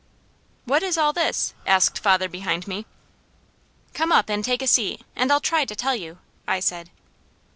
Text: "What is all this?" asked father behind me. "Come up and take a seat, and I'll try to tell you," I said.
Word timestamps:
"What 0.65 0.81
is 0.81 0.97
all 0.97 1.13
this?" 1.13 1.53
asked 1.67 1.99
father 1.99 2.27
behind 2.27 2.67
me. 2.67 2.87
"Come 3.93 4.11
up 4.11 4.29
and 4.29 4.43
take 4.43 4.63
a 4.63 4.67
seat, 4.67 5.03
and 5.15 5.31
I'll 5.31 5.39
try 5.39 5.63
to 5.63 5.75
tell 5.75 5.93
you," 5.93 6.17
I 6.47 6.59
said. 6.59 6.89